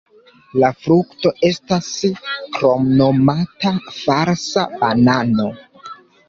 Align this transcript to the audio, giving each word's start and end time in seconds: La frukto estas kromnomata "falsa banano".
La 0.61 0.69
frukto 0.85 1.31
estas 1.49 1.89
kromnomata 2.55 3.75
"falsa 3.99 4.65
banano". 4.81 5.47